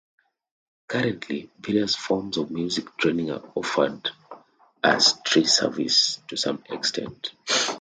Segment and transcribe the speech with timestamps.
[0.87, 4.09] Currently various forms of music training are offered
[4.83, 7.35] as tri-service to some extent.